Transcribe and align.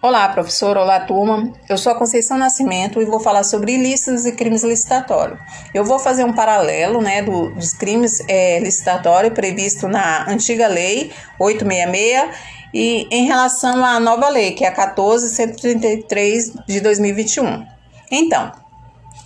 Olá, 0.00 0.28
professor. 0.28 0.76
Olá, 0.76 1.00
turma. 1.00 1.52
Eu 1.68 1.76
sou 1.76 1.90
a 1.90 1.94
Conceição 1.96 2.38
Nascimento 2.38 3.02
e 3.02 3.04
vou 3.04 3.18
falar 3.18 3.42
sobre 3.42 3.72
ilícitos 3.72 4.26
e 4.26 4.30
crimes 4.30 4.62
licitatórios. 4.62 5.40
Eu 5.74 5.84
vou 5.84 5.98
fazer 5.98 6.22
um 6.22 6.32
paralelo 6.32 7.02
né, 7.02 7.20
do, 7.20 7.50
dos 7.50 7.72
crimes 7.72 8.22
é, 8.28 8.60
licitatórios 8.60 9.34
previsto 9.34 9.88
na 9.88 10.30
antiga 10.30 10.68
lei 10.68 11.10
866 11.40 12.30
e 12.72 13.08
em 13.10 13.26
relação 13.26 13.84
à 13.84 13.98
nova 13.98 14.28
lei, 14.28 14.52
que 14.52 14.64
é 14.64 14.68
a 14.68 14.72
14133 14.72 16.52
de 16.64 16.80
2021. 16.80 17.66
Então, 18.08 18.52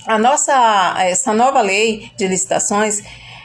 a 0.07 0.19
nossa 0.19 0.95
essa 1.01 1.35
nova 1.35 1.61
lei 1.61 2.11
de 2.17 2.27
licitações 2.27 3.03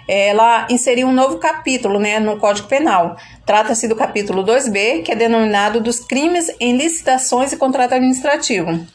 ela 0.07 0.67
inseriu 0.69 1.07
um 1.07 1.11
novo 1.11 1.37
capítulo 1.37 1.99
né, 1.99 2.19
no 2.19 2.37
Código 2.37 2.67
Penal. 2.67 3.17
Trata-se 3.45 3.87
do 3.87 3.95
capítulo 3.95 4.43
2B, 4.43 5.03
que 5.03 5.11
é 5.11 5.15
denominado 5.15 5.81
dos 5.81 5.99
crimes 5.99 6.49
em 6.59 6.77
licitações 6.77 7.51
e 7.51 7.57
contrato 7.57 7.93
administrativo. 7.93 8.85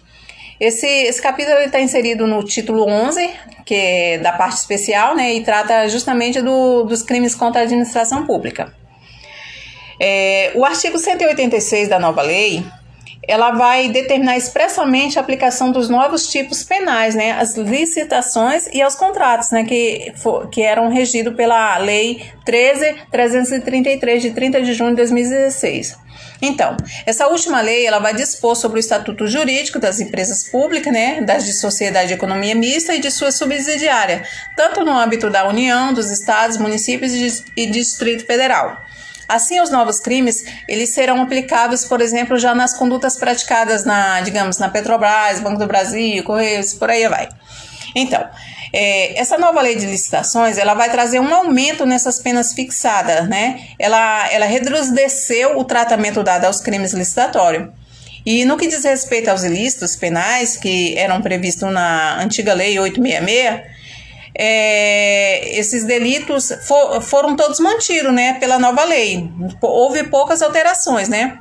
Esse, 0.59 0.87
esse 0.87 1.21
capítulo 1.21 1.59
está 1.59 1.81
inserido 1.81 2.27
no 2.27 2.43
título 2.45 2.89
11, 2.89 3.29
que 3.67 3.75
é 3.75 4.19
da 4.19 4.33
parte 4.33 4.57
especial, 4.59 5.15
né, 5.15 5.35
e 5.35 5.43
trata 5.43 5.89
justamente 5.89 6.41
do, 6.41 6.85
dos 6.85 7.03
crimes 7.03 7.35
contra 7.35 7.61
a 7.61 7.65
administração 7.65 8.27
pública. 8.27 8.73
É, 10.01 10.53
o 10.55 10.65
artigo 10.65 10.99
186 10.99 11.89
da 11.89 11.99
nova 11.99 12.23
lei 12.23 12.65
ela 13.27 13.53
vai 13.53 13.89
determinar 13.89 14.37
expressamente 14.37 15.19
a 15.19 15.23
aplicação 15.23 15.71
dos 15.71 15.89
novos 15.89 16.29
tipos 16.29 16.65
penais, 16.65 17.15
né, 17.15 17.33
as 17.33 17.57
licitações 17.57 18.67
e 18.73 18.83
aos 18.83 18.95
contratos, 18.95 19.51
né, 19.51 19.65
que, 19.65 20.13
for, 20.17 20.49
que 20.49 20.63
eram 20.63 20.89
regidos 20.89 21.35
pela 21.35 21.79
Lei 21.79 22.23
13.333, 22.45 24.19
de 24.19 24.31
30 24.31 24.63
de 24.63 24.73
junho 24.73 24.91
de 24.91 24.97
2016. 24.97 26.03
Então, 26.45 26.77
essa 27.07 27.29
última 27.29 27.61
lei 27.61 27.87
ela 27.87 28.01
vai 28.01 28.13
dispor 28.13 28.57
sobre 28.57 28.79
o 28.79 28.81
estatuto 28.81 29.29
jurídico 29.29 29.79
das 29.79 30.01
empresas 30.01 30.43
públicas, 30.49 30.93
né, 30.93 31.21
das 31.21 31.45
de 31.45 31.53
sociedade 31.53 32.09
de 32.09 32.15
economia 32.15 32.57
mista 32.57 32.93
e 32.93 32.99
de 32.99 33.13
sua 33.13 33.31
subsidiária, 33.31 34.25
tanto 34.57 34.85
no 34.85 34.91
âmbito 34.91 35.31
da 35.31 35.49
União, 35.49 35.95
dos 35.95 36.11
estados, 36.11 36.57
municípios 36.57 37.13
e 37.57 37.67
Distrito 37.67 38.27
Federal. 38.27 38.77
Assim, 39.33 39.63
os 39.63 39.71
novos 39.71 39.99
crimes, 39.99 40.45
eles 40.69 40.91
serão 40.91 41.23
aplicáveis, 41.23 41.87
por 41.87 42.03
exemplo, 42.03 42.39
já 42.39 42.55
nas 42.55 42.75
condutas 42.75 43.17
praticadas 43.17 43.83
na, 43.83 44.21
digamos, 44.21 44.59
na 44.59 44.69
Petrobras, 44.69 45.41
Banco 45.41 45.59
do 45.59 45.67
Brasil, 45.67 46.23
Correios, 46.23 46.75
por 46.75 46.91
aí 46.91 47.09
vai. 47.09 47.31
Então, 47.95 48.23
é, 48.75 49.19
essa 49.19 49.39
nova 49.39 49.63
lei 49.63 49.75
de 49.75 49.87
licitações, 49.87 50.59
ela 50.59 50.75
vai 50.75 50.91
trazer 50.91 51.19
um 51.19 51.35
aumento 51.35 51.87
nessas 51.87 52.19
penas 52.19 52.53
fixadas, 52.53 53.27
né? 53.27 53.69
Ela, 53.79 54.31
ela 54.31 54.45
reduzeceu 54.45 55.59
o 55.59 55.65
tratamento 55.65 56.23
dado 56.23 56.45
aos 56.45 56.61
crimes 56.61 56.93
licitatórios. 56.93 57.71
E 58.27 58.45
no 58.45 58.59
que 58.59 58.69
diz 58.69 58.85
respeito 58.85 59.29
aos 59.29 59.45
ilícitos 59.45 59.97
penais 59.97 60.59
que 60.59 60.97
eram 60.99 61.23
previstos 61.23 61.73
na 61.73 62.23
antiga 62.23 62.53
lei 62.53 62.79
866, 62.79 63.72
é, 64.35 65.59
esses 65.59 65.85
delitos 65.85 66.53
for, 66.67 67.01
foram 67.03 67.37
todos 67.37 67.61
mantidos, 67.61 68.13
né, 68.13 68.35
pela 68.35 68.59
nova 68.59 68.85
lei. 68.85 69.31
Houve 69.61 70.05
poucas 70.05 70.43
alterações, 70.43 71.09
né? 71.09 71.39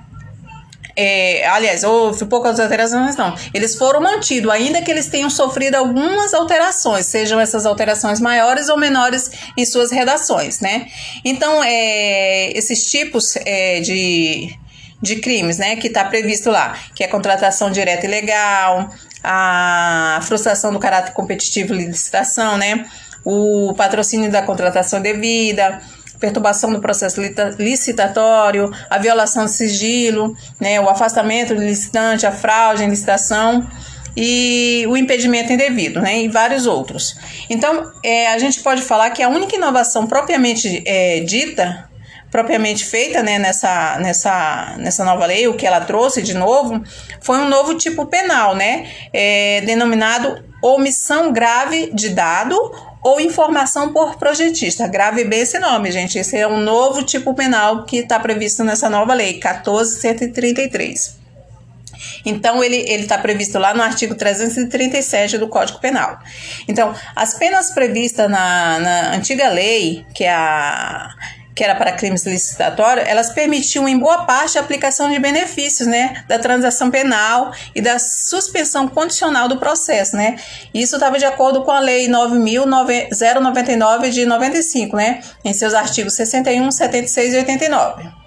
É, 0.96 1.48
aliás, 1.48 1.84
houve 1.84 2.26
poucas 2.26 2.60
alterações, 2.60 3.16
não. 3.16 3.34
Eles 3.54 3.76
foram 3.76 4.02
mantidos, 4.02 4.52
ainda 4.52 4.82
que 4.82 4.92
eles 4.92 5.08
tenham 5.08 5.30
sofrido 5.30 5.76
algumas 5.76 6.34
alterações, 6.34 7.06
sejam 7.06 7.40
essas 7.40 7.66
alterações 7.66 8.20
maiores 8.20 8.68
ou 8.68 8.78
menores 8.78 9.32
em 9.58 9.66
suas 9.66 9.90
redações, 9.90 10.60
né? 10.60 10.88
Então, 11.24 11.64
é, 11.64 12.52
esses 12.58 12.90
tipos 12.92 13.36
é, 13.38 13.80
de, 13.80 14.54
de 15.02 15.16
crimes, 15.18 15.58
né, 15.58 15.78
que 15.78 15.88
está 15.88 16.04
previsto 16.04 16.52
lá, 16.52 16.78
que 16.94 17.04
é 17.04 17.08
contratação 17.08 17.72
direta 17.72 18.06
ilegal, 18.06 18.90
a 19.24 20.20
frustração 20.24 20.72
do 20.72 20.80
caráter 20.80 21.14
competitivo 21.14 21.74
e 21.74 21.86
licitação, 21.86 22.58
né? 22.58 22.86
O 23.24 23.74
patrocínio 23.76 24.32
da 24.32 24.42
contratação 24.42 25.02
devida, 25.02 25.80
perturbação 26.22 26.72
do 26.72 26.80
processo 26.80 27.20
licitatório, 27.58 28.72
a 28.90 28.98
violação 29.00 29.46
do 29.46 29.50
sigilo, 29.50 30.36
né, 30.60 30.80
o 30.80 30.88
afastamento 30.88 31.56
do 31.56 31.62
licitante, 31.62 32.26
a 32.26 32.32
fraude 32.32 32.84
em 32.84 32.90
licitação 32.90 33.68
e 34.16 34.86
o 34.88 34.96
impedimento 34.96 35.52
indevido, 35.52 36.00
né, 36.00 36.22
e 36.22 36.28
vários 36.28 36.68
outros. 36.68 37.16
Então, 37.50 37.92
é, 38.04 38.28
a 38.32 38.38
gente 38.38 38.62
pode 38.62 38.82
falar 38.84 39.10
que 39.10 39.24
a 39.24 39.30
única 39.30 39.56
inovação 39.56 40.06
propriamente 40.06 40.84
é, 40.86 41.22
dita 41.22 41.90
propriamente 42.32 42.86
feita 42.86 43.22
né, 43.22 43.38
nessa, 43.38 44.00
nessa, 44.00 44.76
nessa 44.78 45.04
nova 45.04 45.26
lei, 45.26 45.48
o 45.48 45.54
que 45.54 45.68
ela 45.68 45.82
trouxe 45.82 46.22
de 46.22 46.34
novo, 46.34 46.82
foi 47.20 47.38
um 47.38 47.50
novo 47.50 47.76
tipo 47.76 48.06
penal, 48.06 48.56
né, 48.56 48.90
é, 49.14 49.62
denominado 49.62 50.42
omissão 50.64 51.34
grave 51.34 51.92
de 51.94 52.10
dado 52.10 52.56
ou 53.04 53.20
informação 53.20 53.92
por 53.92 54.16
projetista. 54.16 54.88
Grave 54.88 55.24
bem 55.24 55.42
esse 55.42 55.58
nome, 55.60 55.92
gente. 55.92 56.20
Esse 56.20 56.38
é 56.38 56.48
um 56.48 56.60
novo 56.60 57.04
tipo 57.04 57.34
penal 57.34 57.84
que 57.84 57.98
está 57.98 58.20
previsto 58.20 58.64
nessa 58.64 58.90
nova 58.90 59.14
lei, 59.14 59.40
14133. 59.40 61.20
Então, 62.24 62.64
ele 62.64 62.78
está 62.78 63.18
previsto 63.18 63.58
lá 63.58 63.74
no 63.74 63.82
artigo 63.82 64.14
337 64.16 65.38
do 65.38 65.48
Código 65.48 65.80
Penal. 65.80 66.20
Então, 66.68 66.94
as 67.16 67.34
penas 67.34 67.72
previstas 67.72 68.30
na, 68.30 68.80
na 68.80 69.16
antiga 69.16 69.50
lei, 69.50 70.06
que 70.14 70.24
é 70.24 70.32
a 70.32 71.10
que 71.56 71.64
era 71.64 71.76
para 71.76 71.92
crimes 71.92 72.26
licitatórios, 72.26 73.08
elas 73.08 73.30
permitiam 73.30 73.88
em 73.88 73.98
boa 73.98 74.26
parte 74.26 74.58
a 74.58 74.62
aplicação 74.62 75.10
de 75.10 75.20
benefícios, 75.20 75.88
né, 75.88 76.24
da 76.28 76.40
transação 76.40 76.90
penal 76.90 77.54
e 77.76 77.82
da 77.82 78.00
suspensão 78.00 78.88
condicional 78.88 79.48
do 79.48 79.58
processo, 79.58 80.16
né? 80.16 80.38
Isso 80.74 80.96
estava 80.96 81.20
de 81.20 81.26
acordo 81.26 81.64
com 81.64 81.72
a 81.72 81.80
lei 81.80 82.08
9099 82.08 84.10
de 84.10 84.26
95, 84.26 84.96
né, 84.96 85.22
em 85.44 85.54
seus 85.54 85.74
artigos 85.74 86.14
61, 86.14 86.72
76 86.72 87.34
e 87.34 87.38
89. 87.38 88.22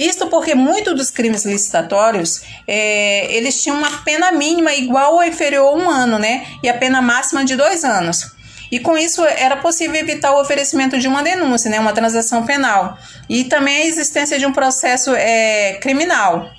Isto 0.00 0.28
porque 0.28 0.54
muitos 0.54 0.94
dos 0.94 1.10
crimes 1.10 1.44
licitatórios, 1.44 2.40
é, 2.66 3.36
eles 3.36 3.62
tinham 3.62 3.76
uma 3.76 3.98
pena 3.98 4.32
mínima 4.32 4.72
igual 4.72 5.16
ou 5.16 5.22
inferior 5.22 5.68
a 5.68 5.76
um 5.76 5.90
ano, 5.90 6.18
né? 6.18 6.46
E 6.62 6.70
a 6.70 6.74
pena 6.74 7.02
máxima 7.02 7.44
de 7.44 7.54
dois 7.54 7.84
anos. 7.84 8.39
E 8.70 8.78
com 8.78 8.96
isso 8.96 9.24
era 9.24 9.56
possível 9.56 9.96
evitar 9.96 10.32
o 10.32 10.40
oferecimento 10.40 10.98
de 10.98 11.08
uma 11.08 11.22
denúncia, 11.22 11.70
né, 11.70 11.80
uma 11.80 11.92
transação 11.92 12.46
penal, 12.46 12.96
e 13.28 13.44
também 13.44 13.82
a 13.82 13.86
existência 13.86 14.38
de 14.38 14.46
um 14.46 14.52
processo 14.52 15.14
é, 15.14 15.74
criminal. 15.80 16.50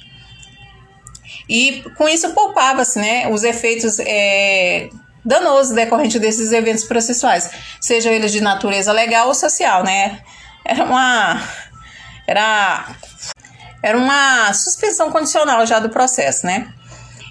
E 1.48 1.84
com 1.98 2.08
isso 2.08 2.34
poupava-se 2.34 3.00
né, 3.00 3.28
os 3.30 3.44
efeitos 3.44 4.00
é, 4.00 4.90
danosos 5.24 5.74
decorrentes 5.74 6.20
desses 6.20 6.52
eventos 6.52 6.84
processuais, 6.84 7.50
sejam 7.80 8.12
eles 8.12 8.32
de 8.32 8.42
natureza 8.42 8.92
legal 8.92 9.28
ou 9.28 9.36
social. 9.36 9.84
Né? 9.84 10.20
Era 10.66 10.84
uma. 10.84 11.42
Era, 12.28 12.96
era 13.84 13.98
uma 13.98 14.54
suspensão 14.54 15.12
condicional 15.12 15.66
já 15.66 15.80
do 15.80 15.90
processo, 15.90 16.46
né? 16.46 16.72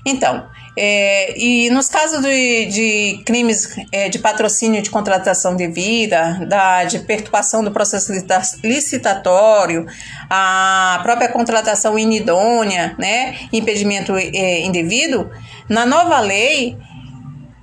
Então, 0.04 0.48
é, 0.76 1.38
e 1.38 1.70
nos 1.70 1.88
casos 1.88 2.22
de, 2.22 2.66
de 2.66 3.22
crimes 3.24 3.76
é, 3.90 4.08
de 4.08 4.18
patrocínio 4.18 4.80
de 4.82 4.90
contratação 4.90 5.56
devida, 5.56 6.44
da, 6.48 6.84
de 6.84 7.00
perturbação 7.00 7.62
do 7.64 7.70
processo 7.70 8.12
licitatório, 8.62 9.86
a 10.28 11.00
própria 11.02 11.28
contratação 11.28 11.98
inidônea, 11.98 12.94
né, 12.98 13.36
impedimento 13.52 14.14
é, 14.16 14.60
indevido, 14.60 15.30
na 15.68 15.86
nova 15.86 16.20
lei 16.20 16.76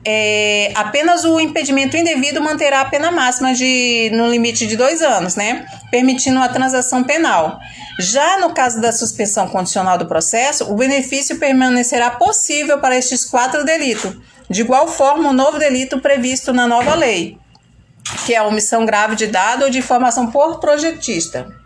é, 0.09 0.71
apenas 0.73 1.25
o 1.25 1.37
impedimento 1.37 1.97
indevido 1.97 2.41
manterá 2.41 2.79
a 2.79 2.85
pena 2.85 3.11
máxima 3.11 3.53
de, 3.53 4.09
no 4.13 4.29
limite 4.29 4.65
de 4.65 4.77
dois 4.77 5.01
anos, 5.01 5.35
né? 5.35 5.65
Permitindo 5.91 6.39
a 6.39 6.47
transação 6.47 7.03
penal. 7.03 7.59
Já 7.99 8.39
no 8.39 8.53
caso 8.53 8.79
da 8.79 8.93
suspensão 8.93 9.49
condicional 9.49 9.97
do 9.97 10.05
processo, 10.05 10.71
o 10.71 10.75
benefício 10.75 11.37
permanecerá 11.37 12.11
possível 12.11 12.79
para 12.79 12.97
estes 12.97 13.25
quatro 13.25 13.65
delitos. 13.65 14.15
De 14.49 14.61
igual 14.61 14.87
forma, 14.87 15.29
o 15.29 15.33
novo 15.33 15.59
delito 15.59 15.99
previsto 15.99 16.53
na 16.53 16.65
nova 16.65 16.95
lei, 16.95 17.37
que 18.25 18.33
é 18.33 18.37
a 18.37 18.45
omissão 18.45 18.85
grave 18.85 19.17
de 19.17 19.27
dado 19.27 19.65
ou 19.65 19.69
de 19.69 19.79
informação 19.79 20.31
por 20.31 20.61
projetista 20.61 21.56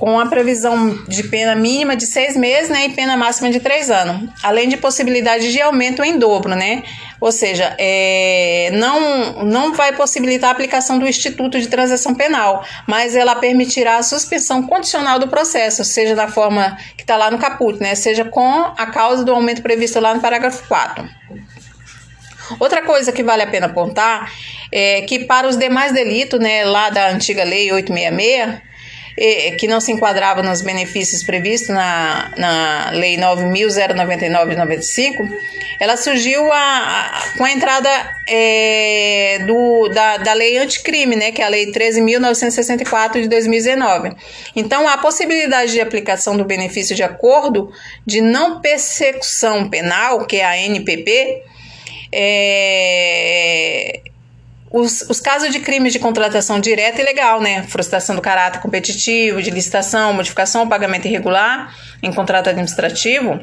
com 0.00 0.18
a 0.18 0.24
previsão 0.24 0.98
de 1.06 1.24
pena 1.24 1.54
mínima 1.54 1.94
de 1.94 2.06
seis 2.06 2.34
meses 2.34 2.70
né, 2.70 2.86
e 2.86 2.88
pena 2.94 3.18
máxima 3.18 3.50
de 3.50 3.60
três 3.60 3.90
anos, 3.90 4.30
além 4.42 4.66
de 4.66 4.78
possibilidade 4.78 5.52
de 5.52 5.60
aumento 5.60 6.02
em 6.02 6.18
dobro, 6.18 6.54
né? 6.54 6.82
Ou 7.20 7.30
seja, 7.30 7.76
é, 7.78 8.70
não, 8.72 9.44
não 9.44 9.74
vai 9.74 9.94
possibilitar 9.94 10.48
a 10.48 10.52
aplicação 10.54 10.98
do 10.98 11.06
Instituto 11.06 11.60
de 11.60 11.68
Transação 11.68 12.14
Penal, 12.14 12.64
mas 12.86 13.14
ela 13.14 13.36
permitirá 13.36 13.98
a 13.98 14.02
suspensão 14.02 14.62
condicional 14.62 15.18
do 15.18 15.28
processo, 15.28 15.84
seja 15.84 16.14
da 16.14 16.28
forma 16.28 16.78
que 16.96 17.02
está 17.02 17.18
lá 17.18 17.30
no 17.30 17.36
caput, 17.36 17.78
né? 17.78 17.94
Seja 17.94 18.24
com 18.24 18.72
a 18.78 18.86
causa 18.86 19.22
do 19.22 19.34
aumento 19.34 19.60
previsto 19.60 20.00
lá 20.00 20.14
no 20.14 20.20
parágrafo 20.22 20.66
4. 20.66 21.06
Outra 22.58 22.82
coisa 22.82 23.12
que 23.12 23.22
vale 23.22 23.42
a 23.42 23.46
pena 23.46 23.66
apontar 23.66 24.32
é 24.72 25.02
que 25.02 25.26
para 25.26 25.46
os 25.46 25.58
demais 25.58 25.92
delitos, 25.92 26.40
né, 26.40 26.64
lá 26.64 26.88
da 26.88 27.10
antiga 27.10 27.44
lei 27.44 27.70
866, 27.70 28.69
que 29.58 29.66
não 29.66 29.80
se 29.80 29.92
enquadrava 29.92 30.42
nos 30.42 30.62
benefícios 30.62 31.22
previstos 31.22 31.70
na, 31.70 32.32
na 32.36 32.90
Lei 32.92 33.16
9.099 33.16 34.48
de 34.50 34.56
95, 34.56 35.28
ela 35.78 35.96
surgiu 35.96 36.52
a, 36.52 36.58
a, 36.58 37.38
com 37.38 37.44
a 37.44 37.50
entrada 37.50 37.88
é, 38.28 39.40
do, 39.46 39.88
da, 39.88 40.18
da 40.18 40.32
lei 40.34 40.58
anticrime, 40.58 41.16
né, 41.16 41.32
que 41.32 41.40
é 41.40 41.44
a 41.44 41.48
Lei 41.48 41.72
13.964 41.72 43.22
de 43.22 43.28
2019. 43.28 44.12
Então, 44.54 44.86
a 44.86 44.98
possibilidade 44.98 45.72
de 45.72 45.80
aplicação 45.80 46.36
do 46.36 46.44
benefício 46.44 46.94
de 46.94 47.02
acordo 47.02 47.72
de 48.06 48.20
não 48.20 48.60
persecução 48.60 49.68
penal, 49.68 50.26
que 50.26 50.36
é 50.36 50.44
a 50.44 50.58
NPP, 50.58 51.42
é, 52.12 54.00
os, 54.70 55.02
os 55.02 55.20
casos 55.20 55.50
de 55.50 55.58
crimes 55.58 55.92
de 55.92 55.98
contratação 55.98 56.60
direta 56.60 57.00
e 57.00 57.04
legal, 57.04 57.40
né? 57.40 57.64
Frustração 57.64 58.14
do 58.14 58.22
caráter 58.22 58.60
competitivo, 58.60 59.42
de 59.42 59.50
licitação, 59.50 60.12
modificação, 60.12 60.68
pagamento 60.68 61.08
irregular 61.08 61.74
em 62.00 62.12
contrato 62.12 62.48
administrativo. 62.48 63.40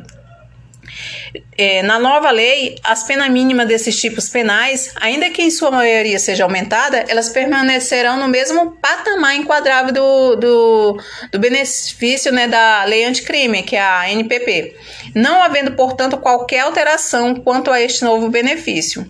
É, 1.58 1.84
na 1.84 2.00
nova 2.00 2.32
lei, 2.32 2.76
as 2.84 3.04
penas 3.04 3.30
mínimas 3.30 3.68
desses 3.68 4.00
tipos 4.00 4.30
penais, 4.30 4.94
ainda 4.96 5.30
que 5.30 5.42
em 5.42 5.52
sua 5.52 5.70
maioria 5.70 6.18
seja 6.18 6.46
aumentada, 6.46 7.04
elas 7.10 7.30
permanecerão 7.30 8.18
no 8.18 8.28
mesmo 8.28 8.72
patamar 8.78 9.36
enquadrável 9.36 9.92
do, 9.92 10.36
do, 10.38 11.02
do 11.32 11.40
benefício 11.40 12.32
né, 12.32 12.48
da 12.48 12.86
lei 12.86 13.04
anticrime, 13.04 13.64
que 13.64 13.76
é 13.76 13.82
a 13.82 14.10
NPP, 14.10 14.76
não 15.14 15.44
havendo, 15.44 15.74
portanto, 15.74 16.18
qualquer 16.18 16.62
alteração 16.62 17.36
quanto 17.36 17.70
a 17.70 17.82
este 17.82 18.04
novo 18.04 18.30
benefício. 18.30 19.06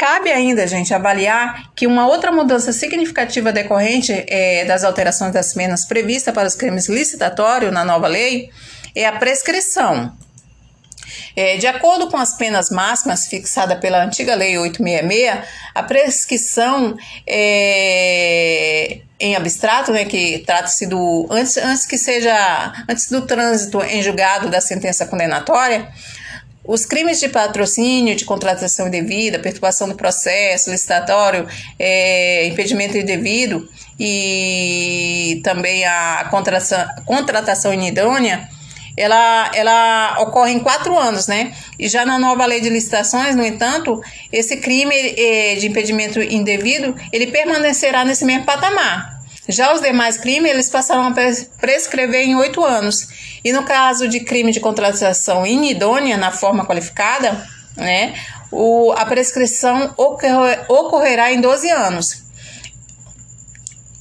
Cabe 0.00 0.32
ainda, 0.32 0.66
gente, 0.66 0.94
avaliar 0.94 1.74
que 1.76 1.86
uma 1.86 2.08
outra 2.08 2.32
mudança 2.32 2.72
significativa 2.72 3.52
decorrente 3.52 4.24
é, 4.28 4.64
das 4.64 4.82
alterações 4.82 5.30
das 5.30 5.52
penas 5.52 5.84
previstas 5.84 6.32
para 6.32 6.48
os 6.48 6.54
crimes 6.54 6.88
licitatórios 6.88 7.70
na 7.70 7.84
nova 7.84 8.08
lei 8.08 8.48
é 8.94 9.04
a 9.04 9.12
prescrição. 9.12 10.10
É, 11.36 11.58
de 11.58 11.66
acordo 11.66 12.08
com 12.08 12.16
as 12.16 12.34
penas 12.34 12.70
máximas 12.70 13.26
fixadas 13.26 13.78
pela 13.78 14.02
antiga 14.02 14.34
Lei 14.34 14.56
866, 14.56 15.46
a 15.74 15.82
prescrição 15.82 16.96
é, 17.26 19.00
em 19.20 19.36
abstrato, 19.36 19.92
né, 19.92 20.06
que 20.06 20.38
trata-se 20.46 20.86
do 20.86 21.28
antes, 21.30 21.58
antes 21.58 21.84
que 21.84 21.98
seja 21.98 22.72
antes 22.88 23.10
do 23.10 23.26
trânsito 23.26 23.82
em 23.82 24.02
julgado 24.02 24.48
da 24.48 24.62
sentença 24.62 25.04
condenatória, 25.04 25.92
os 26.64 26.84
crimes 26.84 27.18
de 27.18 27.28
patrocínio, 27.28 28.14
de 28.14 28.24
contratação 28.24 28.88
indevida, 28.88 29.38
perturbação 29.38 29.88
do 29.88 29.94
processo 29.94 30.70
licitatório, 30.70 31.46
é, 31.78 32.46
impedimento 32.46 32.96
indevido 32.96 33.68
e 33.98 35.40
também 35.42 35.84
a 35.84 36.28
contratação, 36.30 36.86
contratação 37.04 37.72
inidônea, 37.72 38.48
ela, 38.96 39.50
ela 39.54 40.16
ocorre 40.20 40.52
em 40.52 40.58
quatro 40.58 40.98
anos, 40.98 41.26
né? 41.26 41.52
E 41.78 41.88
já 41.88 42.04
na 42.04 42.18
nova 42.18 42.44
lei 42.44 42.60
de 42.60 42.68
licitações, 42.68 43.34
no 43.34 43.44
entanto, 43.44 44.00
esse 44.30 44.58
crime 44.58 44.94
é, 44.94 45.54
de 45.54 45.66
impedimento 45.66 46.20
indevido, 46.20 46.94
ele 47.12 47.28
permanecerá 47.28 48.04
nesse 48.04 48.24
mesmo 48.24 48.44
patamar. 48.44 49.19
Já 49.50 49.72
os 49.72 49.80
demais 49.80 50.16
crimes, 50.16 50.50
eles 50.50 50.70
passarão 50.70 51.08
a 51.08 51.14
prescrever 51.58 52.22
em 52.22 52.34
oito 52.36 52.64
anos. 52.64 53.08
E 53.44 53.52
no 53.52 53.64
caso 53.64 54.08
de 54.08 54.20
crime 54.20 54.52
de 54.52 54.60
contratação 54.60 55.46
inidônea 55.46 56.16
na 56.16 56.30
forma 56.30 56.64
qualificada, 56.64 57.46
né, 57.76 58.14
o, 58.50 58.92
a 58.92 59.04
prescrição 59.06 59.94
ocorrer, 59.96 60.64
ocorrerá 60.68 61.32
em 61.32 61.40
12 61.40 61.70
anos. 61.70 62.30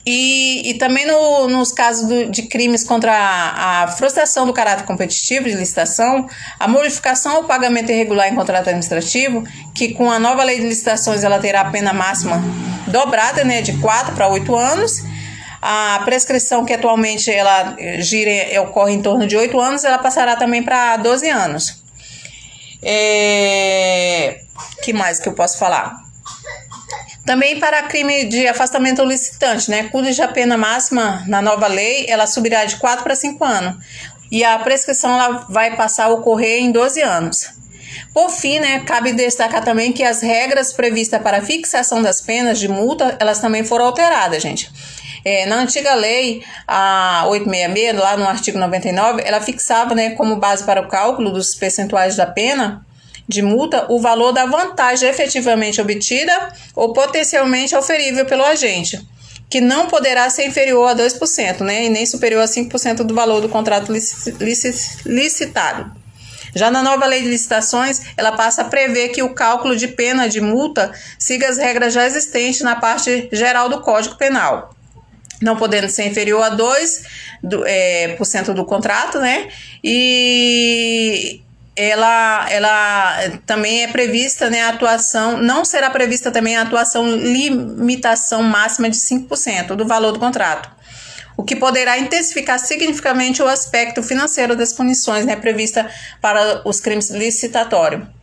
E, 0.05 0.71
e 0.71 0.73
também 0.75 1.05
no, 1.05 1.47
nos 1.47 1.71
casos 1.71 2.07
do, 2.07 2.31
de 2.31 2.43
crimes 2.43 2.83
contra 2.83 3.13
a, 3.13 3.83
a, 3.83 3.87
frustração 3.89 4.47
do 4.47 4.53
caráter 4.53 4.83
competitivo 4.83 5.47
de 5.47 5.55
licitação, 5.55 6.27
a 6.59 6.67
modificação 6.67 7.35
ou 7.35 7.43
pagamento 7.43 7.91
irregular 7.91 8.27
em 8.27 8.33
contrato 8.33 8.69
administrativo, 8.69 9.43
que 9.75 9.93
com 9.93 10.09
a 10.09 10.17
nova 10.17 10.43
lei 10.43 10.59
de 10.59 10.67
licitações 10.67 11.23
ela 11.23 11.37
terá 11.37 11.61
a 11.61 11.69
pena 11.69 11.93
máxima 11.93 12.41
dobrada 12.87 13.43
né, 13.43 13.61
de 13.61 13.73
4 13.73 14.15
para 14.15 14.27
8 14.27 14.55
anos, 14.55 15.03
a 15.61 16.01
prescrição 16.05 16.65
que 16.65 16.73
atualmente 16.73 17.29
ela 17.31 17.75
gira, 17.99 18.61
ocorre 18.61 18.93
em 18.93 19.01
torno 19.01 19.27
de 19.27 19.35
8 19.35 19.59
anos, 19.59 19.83
ela 19.83 19.97
passará 19.97 20.35
também 20.35 20.63
para 20.63 20.97
12 20.97 21.29
anos. 21.29 21.83
É... 22.81 24.41
que 24.81 24.93
mais 24.93 25.19
que 25.19 25.27
eu 25.27 25.33
posso 25.33 25.57
falar? 25.57 25.97
Também 27.25 27.59
para 27.59 27.83
crime 27.83 28.25
de 28.25 28.47
afastamento 28.47 29.03
licitante, 29.03 29.69
né, 29.69 29.83
cuja 29.91 30.27
pena 30.29 30.57
máxima 30.57 31.23
na 31.27 31.41
nova 31.41 31.67
lei 31.67 32.05
ela 32.07 32.25
subirá 32.25 32.65
de 32.65 32.77
4 32.77 33.03
para 33.03 33.15
5 33.15 33.43
anos. 33.43 33.85
E 34.31 34.43
a 34.43 34.57
prescrição 34.59 35.13
ela 35.13 35.45
vai 35.49 35.75
passar 35.75 36.05
a 36.05 36.09
ocorrer 36.09 36.61
em 36.61 36.71
12 36.71 37.01
anos. 37.01 37.49
Por 38.13 38.29
fim, 38.29 38.59
né, 38.59 38.79
cabe 38.85 39.13
destacar 39.13 39.63
também 39.63 39.91
que 39.91 40.03
as 40.03 40.21
regras 40.21 40.73
previstas 40.73 41.21
para 41.21 41.41
fixação 41.41 42.01
das 42.01 42.21
penas 42.21 42.59
de 42.59 42.67
multa, 42.67 43.15
elas 43.19 43.39
também 43.39 43.63
foram 43.63 43.85
alteradas, 43.85 44.41
gente. 44.41 44.71
É, 45.23 45.45
na 45.45 45.57
antiga 45.57 45.93
lei, 45.95 46.43
a 46.67 47.25
866, 47.27 47.99
lá 47.99 48.17
no 48.17 48.27
artigo 48.27 48.57
99, 48.57 49.21
ela 49.25 49.41
fixava 49.41 49.93
né, 49.93 50.11
como 50.11 50.37
base 50.37 50.63
para 50.63 50.81
o 50.81 50.87
cálculo 50.87 51.31
dos 51.31 51.55
percentuais 51.55 52.15
da 52.15 52.25
pena 52.25 52.85
de 53.27 53.43
multa 53.43 53.85
o 53.89 53.99
valor 54.01 54.31
da 54.31 54.47
vantagem 54.47 55.07
efetivamente 55.07 55.79
obtida 55.79 56.51
ou 56.75 56.93
potencialmente 56.93 57.75
oferível 57.75 58.25
pelo 58.25 58.43
agente, 58.43 58.99
que 59.47 59.61
não 59.61 59.85
poderá 59.87 60.27
ser 60.31 60.47
inferior 60.47 60.89
a 60.89 60.95
2%, 60.95 61.61
né, 61.61 61.85
e 61.85 61.89
nem 61.89 62.07
superior 62.07 62.41
a 62.41 62.47
5% 62.47 63.03
do 63.03 63.13
valor 63.13 63.39
do 63.39 63.47
contrato 63.47 63.91
licitado. 65.05 65.99
Já 66.55 66.71
na 66.71 66.81
nova 66.81 67.05
lei 67.05 67.21
de 67.21 67.27
licitações, 67.27 68.01
ela 68.17 68.31
passa 68.31 68.63
a 68.63 68.65
prever 68.65 69.09
que 69.09 69.21
o 69.21 69.35
cálculo 69.35 69.75
de 69.75 69.87
pena 69.87 70.27
de 70.27 70.41
multa 70.41 70.91
siga 71.19 71.47
as 71.47 71.57
regras 71.57 71.93
já 71.93 72.07
existentes 72.07 72.61
na 72.61 72.77
parte 72.77 73.29
geral 73.31 73.69
do 73.69 73.81
Código 73.81 74.15
Penal 74.15 74.73
não 75.41 75.55
podendo 75.55 75.89
ser 75.89 76.07
inferior 76.07 76.43
a 76.43 76.55
2% 76.55 77.01
do, 77.43 77.65
é, 77.65 78.15
por 78.17 78.25
cento 78.25 78.53
do 78.53 78.65
contrato, 78.65 79.19
né? 79.19 79.47
E 79.83 81.41
ela, 81.75 82.45
ela 82.49 83.39
também 83.45 83.83
é 83.83 83.87
prevista 83.87 84.49
né, 84.49 84.63
a 84.63 84.69
atuação, 84.69 85.37
não 85.37 85.63
será 85.63 85.89
prevista 85.89 86.29
também 86.29 86.57
a 86.57 86.63
atuação 86.63 87.09
limitação 87.09 88.43
máxima 88.43 88.89
de 88.89 88.97
5% 88.97 89.75
do 89.75 89.87
valor 89.87 90.11
do 90.11 90.19
contrato, 90.19 90.69
o 91.37 91.43
que 91.43 91.55
poderá 91.55 91.97
intensificar 91.97 92.59
significativamente 92.59 93.41
o 93.41 93.47
aspecto 93.47 94.03
financeiro 94.03 94.57
das 94.57 94.73
punições 94.73 95.25
né, 95.25 95.37
prevista 95.37 95.89
para 96.21 96.61
os 96.67 96.81
crimes 96.81 97.09
licitatórios. 97.11 98.18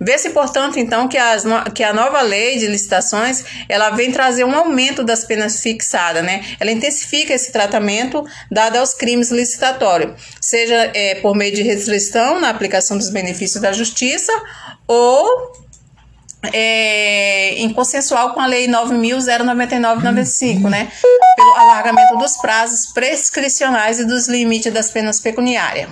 Vê-se, 0.00 0.30
portanto, 0.30 0.78
então, 0.78 1.06
que, 1.06 1.18
as, 1.18 1.44
que 1.74 1.84
a 1.84 1.92
nova 1.92 2.22
lei 2.22 2.56
de 2.56 2.66
licitações 2.66 3.44
ela 3.68 3.90
vem 3.90 4.10
trazer 4.10 4.44
um 4.44 4.54
aumento 4.54 5.04
das 5.04 5.24
penas 5.24 5.60
fixadas, 5.60 6.24
né? 6.24 6.42
Ela 6.58 6.72
intensifica 6.72 7.34
esse 7.34 7.52
tratamento 7.52 8.24
dado 8.50 8.76
aos 8.76 8.94
crimes 8.94 9.30
licitatórios, 9.30 10.18
seja 10.40 10.90
é, 10.94 11.16
por 11.16 11.36
meio 11.36 11.54
de 11.54 11.62
restrição 11.62 12.40
na 12.40 12.48
aplicação 12.48 12.96
dos 12.96 13.10
benefícios 13.10 13.60
da 13.60 13.72
justiça 13.72 14.32
ou 14.86 15.52
é, 16.50 17.56
em 17.56 17.70
consensual 17.72 18.32
com 18.32 18.40
a 18.40 18.46
Lei 18.46 18.66
9.099-95, 18.68 20.70
né? 20.70 20.90
Pelo 21.36 21.54
alargamento 21.56 22.16
dos 22.16 22.38
prazos 22.38 22.86
prescricionais 22.86 24.00
e 24.00 24.06
dos 24.06 24.28
limites 24.28 24.72
das 24.72 24.90
penas 24.90 25.20
pecuniárias. 25.20 25.90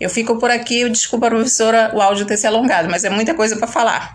Eu 0.00 0.08
fico 0.08 0.38
por 0.38 0.50
aqui, 0.50 0.88
desculpa, 0.88 1.28
professora, 1.28 1.90
o 1.94 2.00
áudio 2.00 2.26
ter 2.26 2.36
se 2.36 2.46
alongado, 2.46 2.88
mas 2.90 3.04
é 3.04 3.10
muita 3.10 3.34
coisa 3.34 3.56
para 3.56 3.66
falar. 3.66 4.14